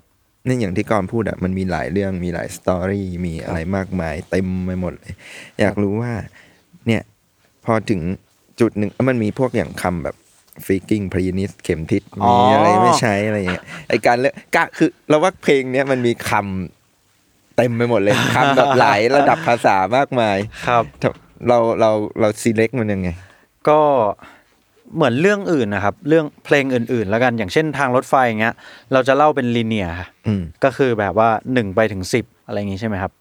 [0.48, 5.14] นี่อย่างที่ก่อนพูดอะมันมีหลายเรื่องมีหลายสตอรี่มีอะไรมากมายเต็มไปหมดเลย
[5.60, 6.14] อยากรู้ว่า
[6.88, 7.02] เนี่ย
[7.66, 8.02] พอถึง
[8.60, 10.16] จุดหนึ่งมันมีพวกอย่างคำแบบ
[10.66, 20.38] ฟิกกิ้งพรีนิสเข็มทิศอ๋อมีอะไรไม่ใช้อะไรอย่างเงี้ยไอการเลือกกะคือเราว่าเพลงเนี้ยมันมีคำเต็มไปหมดเลยคำแบบหลายระดับภาษามากมาย
[20.68, 20.84] ครับ
[21.48, 23.10] เราเราเราซีเล็กมันยังไง
[23.70, 23.80] ก็
[24.96, 28.56] เหมือนเรื่องอื่นนะครับ เรื่องเพลงอื่น ๆ แล้วกันอย่างเช่นทางรถไฟอย่างเงี้ย
[28.94, 29.94] เราจะเล่าเป็นลีเนียร์
[30.28, 33.12] อืมก็คือแบบว่าหนึ่งไปถึงสิบอะไรอย่างงี้ใช่ไหมครับ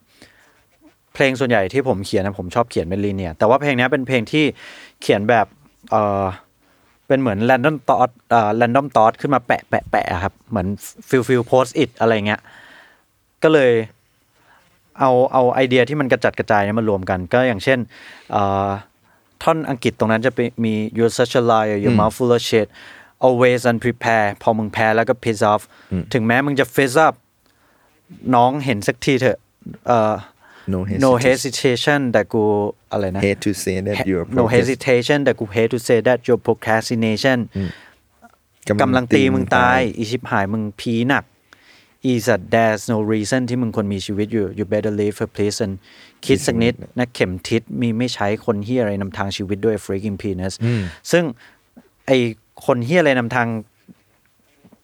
[1.15, 4.45] เพลงส่วนใหญ่ที่ผมเขียนนะผมชอบเขียนเป็นลีเนียร์แต่ว่าเพลงเนี้ยเป็นเพลงที่
[5.03, 5.47] เขียนแบบ
[5.91, 6.25] เออ
[7.09, 10.67] เป็นเหมือนแรนดอมตอสเอ่อแรนดอมตอสขึ้นมาแปะแปะแปะครับ เหมือน
[11.09, 12.41] ฟิลฟิลโพสอิทอะไรเงี้ย
[13.43, 13.73] ก็เลย
[14.99, 17.79] เอาเอาไอเดียที่มันกระจัดกระจายเนี่ยมารวมกัน ก็อย่างเช่น
[18.33, 18.69] เอ่อ
[19.43, 22.69] ท่อนอังกฤษตรงนั้นจะเป็นมี you're such a liar your mouth full of shit
[23.27, 25.63] always unprepared พอมึงแพ้แล้วก็ piss off
[26.13, 27.15] ถึงแม้มึงจะ face up
[28.35, 29.39] น้องเห็นสักทีเถอะ
[29.89, 30.15] เอ่อ
[30.73, 32.43] no no hesitation hesitation แต่กู
[32.93, 37.39] อะไรนะ hate to say that you're no hesitation แต่กู hate to say that your procrastination
[38.81, 41.25] กำลังตีมึงตาย อีชิบหายมึงพีหนัก
[42.05, 45.75] อีสัต there's no reason ที่มึงควรมีชีวิตอยู่ you better live her please and
[46.27, 50.53] คิดสักนิดนะเข็มทิศมีไม่ใช้คนเฮียอะไรนำทางชีวิตด้วย freaking penis
[51.11, 51.25] ซึ่ง
[52.07, 52.11] ไอ
[52.67, 53.49] คนเฮียอะไรนำทาง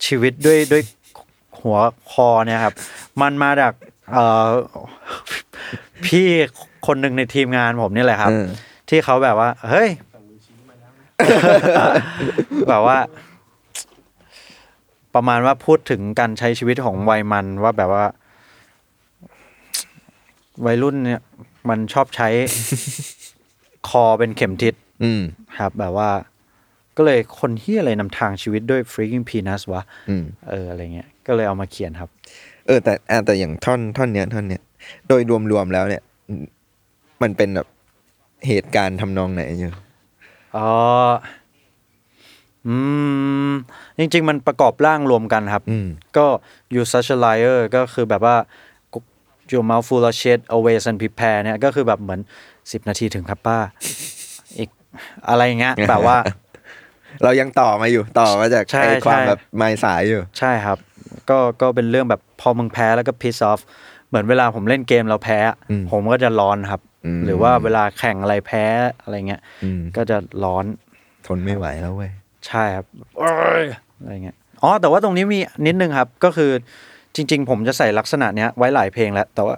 [0.06, 0.82] ชีวิตด้วยด้วย
[1.60, 1.78] หัว
[2.10, 2.74] คอเนี่ยครับ
[3.20, 3.72] มันมาจาก
[4.12, 4.50] เอ่อ
[6.06, 6.26] พี่
[6.86, 8.46] คนหนึ่งในทีมงานผมนี่แหละครับเออ
[8.88, 9.88] ที่เขาแบบว่า เฮ้ย
[12.68, 12.98] แบบว่า
[15.14, 18.06] ประมาณว่าพูดถึงการใช้ชีวิตของวัยมันว่าแบบว่า
[20.66, 21.20] วัยรุ่นเนี่ย
[21.68, 22.28] มันชอบใช้
[23.88, 25.22] คอเป็นเข็มทิศอืม
[25.58, 26.10] ครับ แบบว่า
[26.96, 32.10] ก็เลยคนที่อะไรนำทางชีวิตด้วย freaking peanuts วะอืม เอออะไรเงี้ยก็เลยเอามาเขียนครับ
[32.66, 34.62] เออแต่อะแต่อย่างท่อนท่อนเนี้ยท่อนเนี้ย
[35.08, 36.02] โดยรวมๆแล้วเนี่ย
[37.22, 37.68] มันเป็นแบบ
[38.46, 39.72] เหตุการณ์ทำนองไหนอยู่
[40.56, 40.68] อ๋อ
[42.68, 42.76] อื
[43.50, 43.52] ม
[43.98, 46.26] จริง ๆ มันประกอบร่างรวมกันครับ อืม ก็
[46.74, 48.36] you such a liar ก็คือแบบว่า
[49.52, 52.20] your mouth full of shit always and prepare เนี่ยก็คือแบบเหมือน
[52.72, 53.58] สิบนาทีถึงครับป้า
[54.58, 54.70] อีก
[55.28, 56.18] อะไรเงี้ย แบบว่า
[57.22, 60.78] เรายังต่อมาอยู่ต่อมาจากใช่ไอ้ความใช่ แบบไม้สายอยู่ ใช่ครับ
[61.30, 63.60] ก็ก็เป็นเรื่องแบบพอมึงแพ้แล้วก็ piss off
[64.08, 65.38] เหมือนเวลาผมเล่นเกมเราแพ้
[65.70, 68.64] อืมผมก็จะร้อนครับ อืม หรือว่าเวลาแข่งอะไรแพ้
[69.02, 70.64] อะไรเงี้ย อืมก็จะร้อน
[71.26, 72.10] ทนไม่ไหวแล้วเว้ย
[72.46, 72.86] ใช่ครับ
[73.18, 73.28] โอ้
[73.62, 73.64] ย
[74.00, 76.50] อะไรเงี้ยอ๋อแต่ว่าตรงนี้มีนิดนึงครับ ก็คือ
[77.14, 79.56] จริง ๆ ผมจะใส่ลักษณะเนี้ยไว้หลายเพลงแล้ว แต่ว่า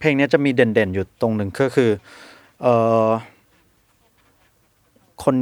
[0.00, 1.90] เพลงเนี้ยจะมีเด่นๆอยู่ตรงหนึ่งก็คือ
[2.62, 2.66] เอ
[3.08, 3.10] อ
[5.22, 5.34] คน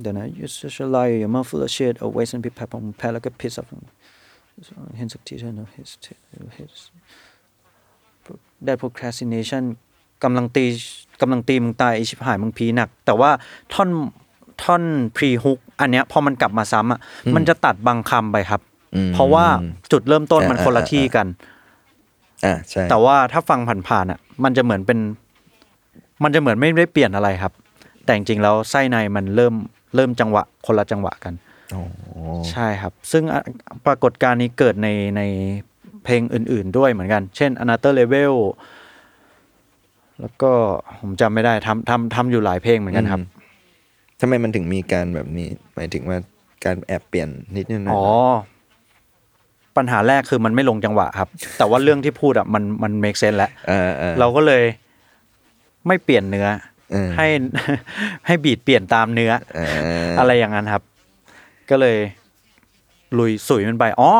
[0.00, 3.30] เดี๋ยวนะ you such a liar your mouth full of shit always and be pep ผมแพ้แล้วก็
[3.40, 3.68] piss off
[4.96, 5.90] เห็นสักทีเถอะ no his
[6.58, 6.74] his
[8.64, 9.64] ได้ procrastination
[10.24, 10.64] กำลังตี
[11.20, 13.30] กำลังตีมึงตายไอชิบหายมึงพีหนัก แต่ว่า
[13.72, 13.88] ท่อน
[14.62, 14.82] ท่อน
[15.16, 17.00] พรีฮุกอันเนี้ยพอมันกลับมาซ้ำอะ
[17.36, 18.60] มันจะตัดบางคำไปครับ
[18.94, 19.44] อืมเพราะว่า
[19.92, 21.26] จุดเริ่มต้นมันอ่าคนละอ่าที่กัน
[22.44, 24.98] อ่าใช่แต่ว่าถ้าฟังผ่านๆอะ มันจะเหมือนเป็น
[26.24, 27.52] มันจะเหมือนไม่ได้เปลี่ยนอะไรครับ
[28.04, 29.54] แต่จริงๆแล้วไส้ในมันเริ่ม
[29.96, 31.34] เริ่มจังหวะ คนละจังหวะกัน
[31.72, 31.80] โอ้
[32.50, 33.40] ใช่ครับ ซึ่งอะ
[33.86, 35.22] ปรากฏการณ์นี้เกิดในใน
[36.04, 38.34] เพลงอื่น ๆ ด้วยเหมือนกัน เช่น Another Level
[40.20, 40.50] แล้วก็
[41.00, 43.22] ผมจำไม่ได้ทำทำทำอยู่หลายเพลงเหมือนกันครับ
[44.20, 46.18] ทำไมมันถึงมีการแบบนี้ หมายถึงว่า
[46.64, 48.04] การแอบเปลี่ยนนิดนึงนะอ๋อ
[49.76, 51.28] ปัญหาแรกคือมันไม่ลงจังหวะครับ
[51.58, 54.64] แต่ว่าเรื่องที่พูดอะมันมัน make sense แล้วเออเออเราก็เลย
[55.86, 56.48] ไม่เปลี่ยนเนื้อ
[56.92, 57.28] เออให้
[58.26, 59.60] ให้บีดเปลี่ยนตามเนื้อ เอ
[60.08, 60.82] ออะไรอย่างนั้นครับ
[61.70, 61.96] ก็เลย
[63.18, 64.12] ลุยสุยมันไปอ๋อ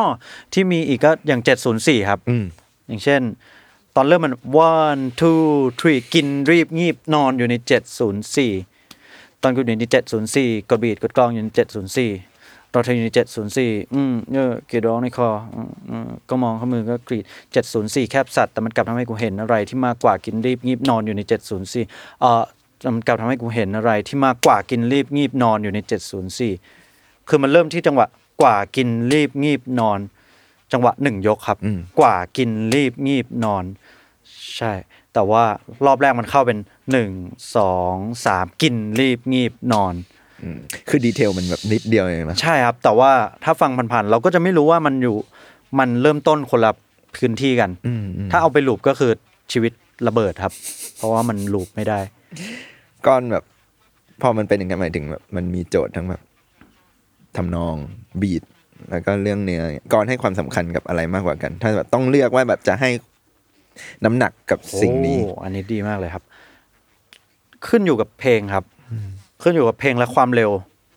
[0.53, 1.41] ที่มีอีกก็อย่าง
[1.75, 2.43] 704ครับ อืม
[2.87, 3.21] อย่างเช่น
[3.95, 4.35] ตอนเริ่มมัน
[4.75, 5.43] one two
[5.79, 7.53] three กินรีบงีบนอนอยู่ใน
[8.21, 8.78] 704
[9.41, 9.83] ตอนกูอยู่ใน
[10.27, 11.47] 704กดบีดกดกลองอยู่ใน
[12.11, 13.09] 704เราเธออยู่ใน
[13.51, 17.25] 704อืมเออกรีดร้องในคออืมอืมก็มองข้ามือก็กรีด
[17.67, 21.21] 704แคบสัตว์แต่มันกลับทำให้กูเห็นอะไรที่มากกว่ากินรีบงีบนอนอยู่ใน
[21.71, 22.43] 704เอ่อ
[22.95, 25.79] มันกลับทำให้กูเห็นอะไรที่มากกว่ากินรีบงีบนอนอยู่ใน
[26.53, 28.05] 704คือมันเริ่มที่จังหวะ
[28.41, 29.99] กว่ากินรีบงีบนอน
[30.73, 33.63] จังหวะหนึ่งยกครับอืมกว่ากินรีบงีบนอน
[34.57, 34.71] ใช่
[35.13, 35.43] แต่ว่า
[35.85, 36.57] รอบแรกมันเข้าเป็น
[36.91, 37.09] หนึ่ง
[37.55, 37.95] สอง
[38.25, 39.93] สามกินรีบงีบนอน
[40.43, 43.11] อืมคือดีเทลมันแบบนิดเดียวเองนะใช่ครับ แต่ว่า
[43.43, 45.15] ถ้าฟังผ่านๆเราก็จะไม่รู้ว่ามันอยู่
[45.79, 46.71] มันเริ่มต้นคนละ
[47.15, 49.11] พื้นที่กันอืมอืมถ้าเอาไปลูปก็คือ
[49.51, 49.71] ชีวิต
[50.07, 50.53] ระเบิดครับ
[50.97, 51.99] เพราะว่ามันลูปไม่ได้
[53.05, 53.43] ก้อนแบบ
[54.21, 56.21] พอมันเป็นอย่างนั้นหมายถึงแบบมันมีโจทย์ทั้งแบบ
[57.37, 57.75] ทำนอง
[58.21, 58.43] บีท
[58.89, 62.89] แล้วก็เรื่องเนื้อก้อนให้ความสำคัญกับอะไรมากกว่ากัน ถ้าแบบต้องเลือกว่าแบบจะให้
[64.05, 66.23] น้ำหนักกับสิ่งนี้ โอ้อันนี้ดีมากเลยครับ
[67.67, 68.65] ขึ้นอยู่กับเพลงครับ
[69.41, 70.51] ขึ้นอยู่กับเพลงและความเร็ว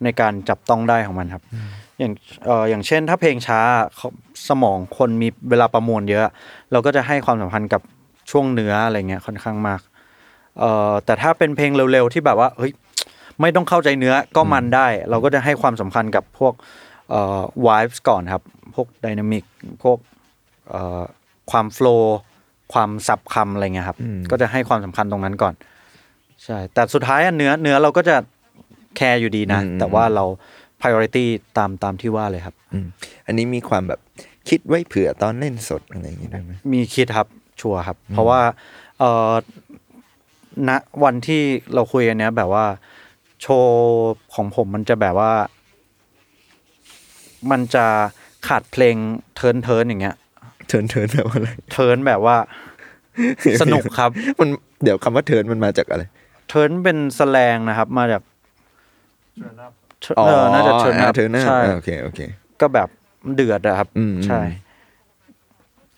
[0.05, 1.45] ในการจับต้องได้ของมันครับ
[1.99, 2.13] อย่าง
[2.47, 3.61] เอ่ออย่างเช่น ถ้าเพลงช้า
[3.97, 4.09] เขา
[4.49, 6.33] สมองคนมีเวลาประมวลเยอะ
[6.73, 7.83] เราก็จะให้ความสำคัญกับ
[8.31, 9.81] ช่วงเนื้ออะไรเงี้ยค่อนข้างมาก
[10.59, 12.73] เอ่อแต่ถ้าเป็นเพลงเร็วๆที่แบบว่าเฮ้ย
[13.41, 16.55] ไม่ต้องเข้าใจเนื้อก็มันได้ เราก็จะให้ความสำคัญกับพวก
[17.11, 18.43] เอ่อ vibes ก่อนครับ
[18.75, 19.45] พวกไดนามิก
[19.83, 19.99] พวก
[20.71, 21.03] เอ่อ
[21.51, 22.19] ความโฟล์
[22.73, 25.55] ความสับคำอะไรเงี้ยครับอืมก็จะให้ความสำคัญตรงนั้นก่อน
[26.45, 28.17] ใช่ แต่สุดท้ายอะเนื้อเนื้อเราก็จะ
[28.97, 30.25] แคร์อยู่ดีนะ แต่ว่าเรา
[30.81, 31.25] priority
[31.57, 32.87] ตามตามที่ว่าเลยครับอืม
[33.27, 34.01] อันนี้มีความแบบ
[34.49, 37.29] คิดไว้เผื่อตอนเล่นสดอะไรอย่างงี้ด้วยไหมมีคิดครับ
[37.61, 38.41] ชัวร์ครับ เพราะว่า
[38.99, 39.33] เออ
[40.69, 40.71] ณ
[41.05, 41.43] วันที่
[41.75, 42.65] เราคุยกันเนี้ยแบบว่า
[43.43, 45.33] โชว์ของผมมันจะแบบว่า
[47.51, 47.87] มันจะ
[48.49, 48.97] ขาดเพลง
[49.35, 50.17] turn turn อย่างเงี้ย
[50.73, 52.37] turn turn แบบว่าอะไร turn แบบว่า
[53.63, 54.49] สนุกครับ มัน
[54.83, 56.03] เดี๋ยวคำว่า turn มันมาจากอะไร
[56.49, 58.23] เทิร์นเป็นสแลงนะครับ มาจาก
[60.17, 62.21] เออน่าจะ turn turn ใช่โอเคโอเค
[62.61, 62.89] ก็แบบ
[63.35, 64.41] เดือดอะครับอืมใช่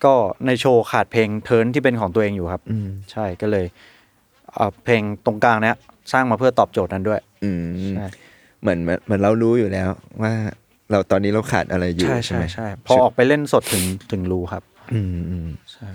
[0.04, 0.14] ก็
[0.46, 3.66] ในโชว์ขาดเพลง turn ที่เป็นของตัวเองอยู่ครับอืมใช่ก็เลย
[4.54, 5.76] เอาเพลงตรงกลางเนี้ย
[6.12, 8.06] สร้างมาเพื่อตอบโจทย์นั้นด้วย อืมใช่
[8.60, 9.88] เหมือนเหมือนเหมือนเรารู้อยู่แล้ว
[10.22, 10.32] ว่า
[10.90, 15.88] เราตอนนี้เราขาดอะไรอยู่ใช่ใช่ใช่ไหมใช่พอออกไปเล่นสดถึงถึงรู้ครับ อืมอืมใช่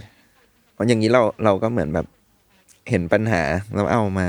[0.73, 2.05] เพราะอย่างนี้เราเราก็เหมือนแบบ
[2.89, 3.41] เห็นปัญหา
[3.75, 4.27] เราเอามา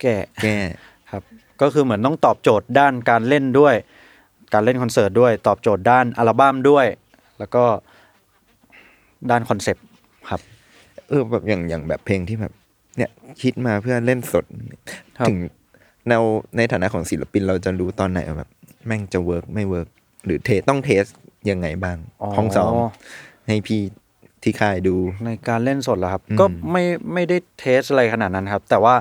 [0.00, 0.56] แก่แก้
[1.10, 1.22] ครับ
[1.60, 3.74] ก็คือเหมือนต้องตอบโจทย์ด้านการเล่นด้วย
[4.54, 6.86] การเล่นคอนเสิร์ตด้วย ตอบโจทย์ด้านอัลบั้มด้วย
[7.38, 7.64] แล้วก็
[9.30, 9.84] ด้านคอนเซปต์
[10.28, 10.40] ครับ
[11.08, 12.52] เออแบบอย่างอย่างแบบเพลงที่แบบ
[12.96, 13.10] เนี่ย
[13.42, 14.44] คิดมาเพื่อเล่นสด
[15.18, 15.38] ครับถึง
[16.08, 16.18] เรา
[16.56, 18.50] ในฐานะของศิลปินเราจะรู้ตอนไหนว่าแบบ
[18.86, 19.88] แม่งจะ work ไม่ work
[20.24, 21.04] หรือ test ต้อง test
[21.50, 21.96] ยังไงบ้าง
[22.36, 22.72] ห้องซ้อม
[23.48, 23.80] ให้พี่
[24.42, 28.94] ที่ค่ายดูในการเล่นสดเหรอครับอืมก็ไม่ไม่ได้ test อะไรขนาดนั้นครับ แต่ว่า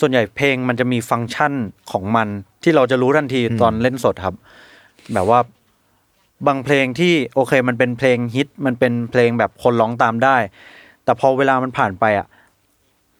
[0.00, 1.52] ส่วนใหญ่เพลงมันจะมีฟังก์ชัน
[1.92, 2.28] ของมัน
[2.62, 4.34] ที่เราจะรู้ทันทีตอนเล่นสดครับ
[5.14, 5.40] แบบว่า
[6.46, 10.36] บางเพลงที่โอเคมันเป็นเพลงฮิตมันเป็นเพลงแบบคนร้องตามได้
[11.04, 12.26] แต่พอเวลามันผ่านไปอะ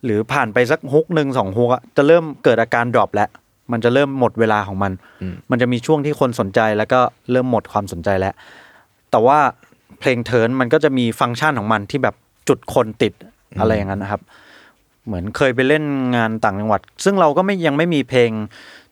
[0.04, 3.28] หรือผ่านไปสัก hook หนึ่งสอง hook อะจะเริ่มเกิดอาการ drop แล้ว
[3.72, 7.00] มันจะเริ่มหมดเวลาของมันอืมมันจะมีช่วงที่คนสนใจแล้วก็
[7.30, 8.34] เริ่มหมดความสนใจแล้ว
[9.10, 9.38] แต่ว่า
[10.00, 12.14] เพลง turn มันก็จะมีฟังก์ชันของมันที่แบบ
[12.48, 13.12] จุดคนติด
[13.60, 14.22] อะไรอย่างนั้นนะครับ
[15.06, 15.84] เหมือนเคยไปเล่น
[16.16, 18.30] งานต่างจังหวัด ซึ่งเราก็ไม่ยังไม่มีเพลง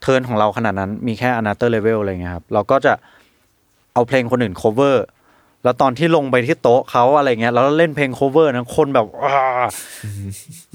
[0.03, 2.93] turn ของเราขนาดนั้น มีแค่ another level อะไรเงี้ยครับ เราก็จะ
[3.95, 4.97] เอาเพลงคนอื่น cover
[5.64, 9.38] แล้วตอนที่ลงไปที่โต๊ะเขาอะไรเงี้ยแล้วเล่นเพลง cover นะคนแบบว้า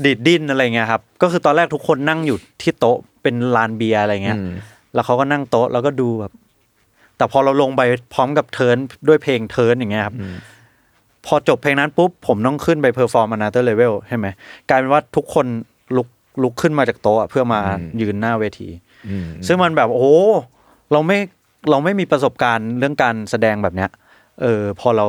[0.04, 4.52] ดีดดิ้นอะไรเงี้ยครับก็คือตอนแรกทุกคนนั่งอยู่ที่โต๊ะเป็นลานเบียร์อะไรเงี้ยอืม
[4.94, 6.32] แล้วเขาก็นั่งโต๊ะแล้วก็ดูแบบ
[7.18, 7.82] แต่พอเราลงไป
[8.14, 10.16] พร้อมกับ turn ด้วยเพลง turn อย่างเงี้ยครับ
[11.26, 14.28] พอจบเพลงนั้นปุ๊บผมต้องขึ้นไป perform another level ใช่ไหม
[14.70, 15.46] กลายเป็นว่าทุกคน
[15.98, 16.08] ลุก
[16.44, 17.60] ลุกขึ้นมาจากโต๊ะเพื่อมา
[18.02, 18.70] ยืนหน้าเวที
[19.08, 20.08] อืมซึ่งมันแบบโอ้โห
[20.92, 21.18] เราไม่
[21.70, 23.90] เราไม่มีประสบการณ์เรื่องการแสดงแบบเนี้ย
[24.42, 25.08] เออพอเรา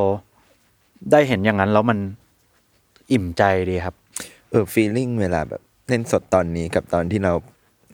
[1.13, 1.99] ได้เห็นอย่างนั้นแล้วมัน
[3.13, 3.95] อิ่มใจดีครับ
[4.51, 7.33] เออฟีลลิ่งเวลาแบบเล่นสดตอนนี้กับตอนที่เรา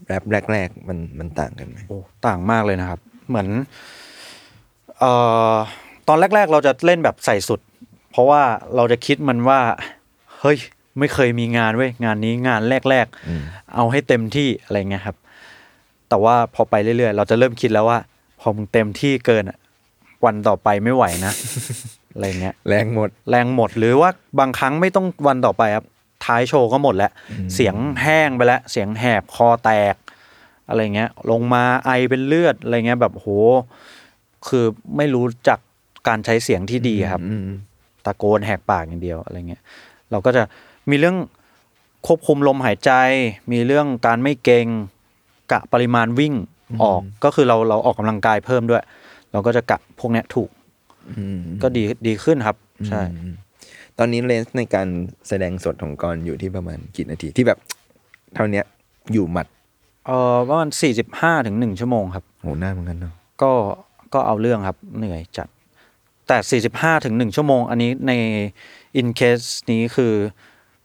[0.06, 3.48] แรปแรก ๆ มันมันต่างกันไหมโอ้ต่างมากเลยนะครับ เหมือน
[4.98, 5.12] เอ่
[5.52, 5.54] อ
[6.08, 7.60] ตอนแรก ๆ เราจะเล่นแบบใส่สุด
[8.10, 8.42] เพราะว่า
[8.76, 9.60] เราจะคิดมันว่า
[10.40, 10.58] เฮ้ย
[10.98, 13.06] ไม่เคยมีงานเว้ยงานนี้งานแรก
[13.40, 15.16] ๆ เอาให้เต็มที่อะไรเงี้ยครับ
[16.08, 17.98] แต่ว่าพอไปเรื่อยๆ เราจะเริ่มคิดแล้วว่า
[18.40, 19.58] พอมึงเต็มที่เกินอะ
[20.24, 21.32] วันต่อไปไม่ไหวนะ
[22.12, 25.86] อะไรเงี้ยแรงหมด แรงหมดหรือว่าบางครั้งไม่ต้องวันต่อไปครับ
[26.24, 27.12] ท้ายโชว์ก็หมดแล้ว
[27.54, 29.94] เสียงแห้งไปแล้ว เสียงแหบคอแตก
[30.68, 33.28] อะไรเงี้ย ลงมาไอเป็นเลือดอะไรเงี้ยแบบโห
[34.48, 34.64] คือ
[34.96, 35.58] ไม่รู้จัก
[36.08, 37.48] การใช้เสียงที่ดีครับอืม
[38.04, 39.62] ตะโกนแหกปากอย่างเดียวอะไรเงี้ย
[40.10, 40.42] เราก็จะ
[40.90, 41.16] มีเรื่อง
[42.06, 42.92] ควบคุมลมหายใจ
[43.52, 44.66] มีเรื่องการไม่เกรง
[45.52, 46.34] กะปริมาณวิ่ง
[46.82, 48.82] ออกก็คือเราเราออกกำลังกายเพิ่มด้วย
[49.36, 50.50] เราก็จะกะพวกเนี้ยถูก
[51.16, 52.56] อืมก็ดีดีขึ้นครับ
[52.88, 53.34] ใช่อืม
[53.98, 54.88] ตอนนี้เลนส์ในการ
[55.28, 57.58] แสดงสดของกรอยู่ที่ประมาณกี่นาทีที่แบบ
[58.34, 58.64] เท่าเนี้ย
[59.12, 59.46] อยู่หมัด
[60.06, 63.52] เออประมาณสี่สิบห้าถึงหนึ่งชั่วโมงครับโหหน้าเหมือนกันเนาะก็
[64.14, 65.48] ก็เอาเรื่องครับเหนื่อยจัด
[66.28, 68.12] แต่สี่สิบห้าถึงหนึ่งชั่วโมง อันนี้ใน
[68.96, 69.38] อินเคส
[69.70, 70.12] นี้คือ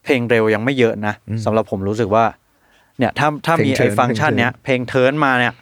[0.04, 1.14] เพลงเร็วยังไม่เยอะนะ
[1.46, 2.26] สำหรับผมรู้สึกว่า
[2.98, 5.54] เนี่ยถ้าถ้ามีไอ้ฟังก์ชันเนี้ยเพลงเทิร์นมาเนี่ย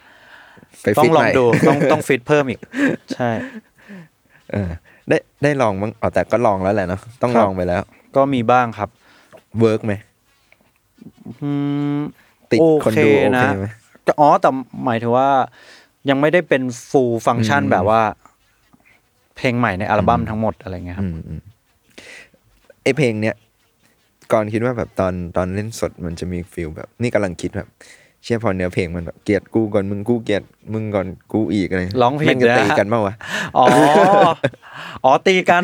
[0.84, 2.60] ไปต้อฟิตงลอใหงม่ดูต้องต้องฟิตเพิ่มอีก
[3.16, 3.30] ใช่
[4.52, 4.70] เออ
[5.10, 7.82] ได้ได้ลองบ้างอ๋อแต่ก็ลองแล้วแหละเนาะต้องครับลองไปแล้ว
[8.16, 8.90] ก็มีบ้างครับ
[9.60, 9.94] เวิร์กไหม
[11.42, 11.52] อื
[11.98, 12.00] ม
[12.52, 13.66] ติดโอคนเคดูโอนะเคไหม
[14.04, 14.50] แต่อ๋อแต่
[14.86, 15.30] หมายถึงว่า
[16.10, 18.02] ยังไม่ได้เป็นฟูลฟังก์ชันอืมแบบว่า
[19.38, 21.42] เพลงใหม่ในอัลบั้มทั้งหมดอะไรเงี้ยครับอืมอืม
[22.84, 23.36] ไอเพลงเนี้ย
[24.32, 27.68] ก่อนคิดว่าแบบตอนตอนเล่นสดมันจะมีฟิลแบบ นี่กำลังคิดแบบ
[28.24, 33.16] เชื่อพอเนื้อเพลงมันแบบเกลียดกูก่อนมึงกูเกลียดมึงก่อนกูอีกอะไรร้องผิดแม่งจะนะตีกันเปล่าวะ
[33.58, 33.66] อ๋อ
[35.04, 35.64] อ๋อตีกัน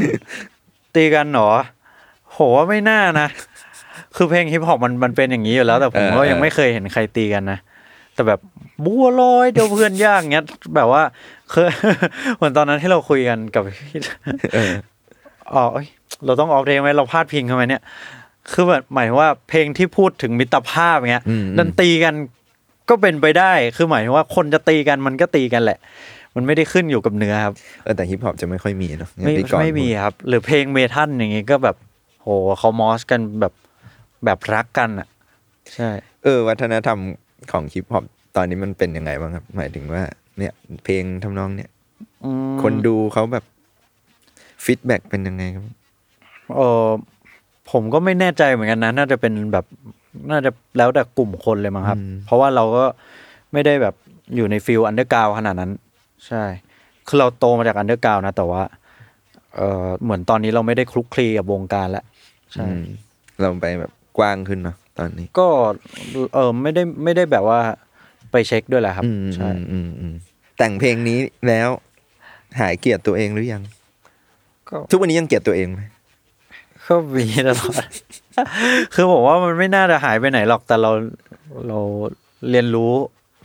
[0.95, 1.51] ตีกันเหรอ
[2.31, 2.39] โห
[2.69, 3.27] ไม่น่านะ
[4.15, 7.59] คือเพลงฮิปฮอปมันมันเป็นอย่างนี้อยู่แล้ว แต่ผมก็ยังไม่เคยเห็นใครตีกันนะ
[8.13, 8.39] แต่แบบ
[8.85, 11.01] บัวลอยเดี๋ยวเพื่อนยากเงี้ยแบบว่า
[11.51, 11.69] เคย
[12.35, 13.99] เหมือนตอนนั้นที่เราคุยกันกับพี่
[14.53, 14.71] เออ
[15.55, 15.87] อ๋อเอ้ย
[16.25, 17.81] เราต้องออกเพลงไหมเราพลาดพิงทำไมเนี่ย
[18.51, 22.13] คือแบบหมายถึงว่าเพลงที่พูดถึงมิตรภาพเงี้ยอืมดันตีกัน
[22.89, 25.79] ก็เป็นไปได้คือหมายถึงว่าคนจะตีกันมันก็ตีกันแหละ
[26.35, 31.75] มันไม่ได้ขึ้นอยู่กับเนื้อครับเออแต่ฮิปฮอปจะไม่ค่อยมีเนาะอย่างไม่ที่ก่อนไม่มีพูดครับ หรือเพลง metal อย่างงี้ก็แบบ
[32.21, 32.27] โห
[32.59, 33.53] เขา mosh กันแบบ
[34.25, 35.07] แบบรักกันอะ
[35.75, 35.89] ใช่
[36.23, 36.99] เออ วัฒนธรรม
[37.51, 38.03] ของฮิปฮอป
[38.35, 40.03] ตอนนี้มันเป็นยังไงบ้างครับ หมายถึงว่า
[40.37, 41.69] เนี่ย เพลงทำนองเนี่ย
[42.25, 43.45] อืมคนดูเขาแบบ
[44.63, 45.63] feedback เป็นยังไงครับ
[46.55, 46.87] เออ
[47.71, 49.65] ผมก็ไม่แน่ใจเหมือนกันนะ น่าจะเป็นแบบ
[50.29, 52.85] น่าจะแล้วแต่กลุ่มคนเลยมั้งครับอืมเพราะว่าเราก็
[53.53, 53.95] ไม่ได้แบบ
[54.35, 55.71] อยู่ใน feel underground ขนาดนั้น
[56.27, 56.43] ใช่
[57.07, 58.61] คือเราโตมาจาก underground นะ แต่ว่า
[59.55, 62.03] เออเหมือนตอนนี้เราไม่ได้คลุกคลีกับวงการแล้ว
[62.53, 62.83] ใช่อืม
[63.39, 65.47] เราไปแบบกว้างขึ้นเนาะตอนนี้ ก็
[66.33, 67.59] เออไม่ได้ไม่ได้แบบว่า
[68.31, 70.13] ไปเช็คด้วยแหละครับอืมใช่อืมอืมอืม
[70.57, 71.69] แต่งเพลงนี้แล้ว
[72.59, 73.63] หายเกลียดตัวเองหรือยัง
[74.69, 75.81] ก็ทุกวันนี้ยังเกลียดตัวเองไหม
[76.85, 77.85] ก็มีตลอด
[78.93, 80.91] คือผมว่ามันไม่น่าจะหายไปไหนหรอก แต่เรา
[81.67, 81.79] เรา
[82.49, 82.91] เรียนรู้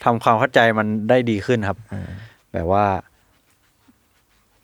[0.05, 1.79] ทำความเข้าใจมันได้ดีขึ้นครับ
[2.53, 2.85] แบบว่า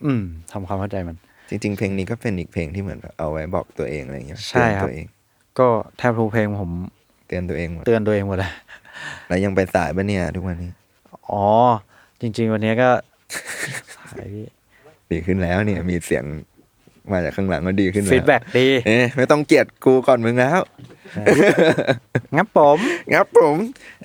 [0.04, 1.16] อืมทำความเข้าใจมัน
[1.48, 5.06] จริง ๆ เพลงนี้ก็เป็นอีกเพลงที่เหมือนแบบเอาไว้บอกตัวเองอะไรอย่างเงี้ยใช่ครับ เตือนตัวเอง
[5.58, 6.70] ก็แทบทุกเพลงผม
[7.26, 8.52] เตือนตัวเองหมดเตือนตัวเองหมดเลย
[9.28, 10.70] แล้วยังไปสายปะเนี่ยทุกวันนี้
[11.30, 11.44] อ๋อ
[12.20, 12.88] จริง ๆ วันนี้ก็
[14.12, 14.46] หายพี่
[15.10, 16.24] ดีขึ้นแล้วเนี่ยมีเสียง
[17.12, 20.60] มาจากข้างหลังก็ดีขึ้นแล้ว feedback ดีเอ๊ะไม่ต้องเกลียดกูก่อนมึงแล้ว
[22.36, 22.78] งับผม
[23.14, 23.56] งับผม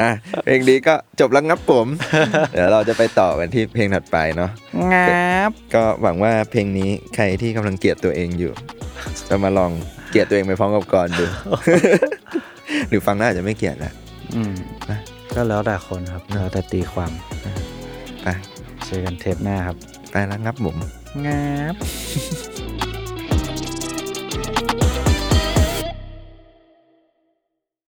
[0.02, 0.12] อะ
[0.44, 1.88] เพลงนี้ก็จบแล้วงับผม
[2.54, 4.50] เดี๋ยวเราจะไปต่อกันที่เพลงถัดไปเนาะ
[4.94, 8.52] งับก็หวังว่าเพลงนี้ใครที่กำลังเกลียดตัวเองอยู่
[9.28, 9.72] จะมาลอง
[10.10, 11.26] เกลียดตัวเองไปพร้อมกับก่อนดู
[12.90, 13.94] หรือฟังแล้วอาจจะไม่เกลียดแหละ
[14.36, 14.54] อืม
[15.36, 17.12] ก็แล้วแต่คนครับแล้วแต่ตีความ
[18.24, 18.28] ไป
[18.86, 19.78] เจอกันเทปหน้าครับ
[20.12, 20.78] ไปแล้วงับผม
[21.26, 21.76] งับ